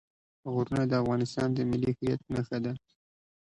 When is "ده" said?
2.63-2.73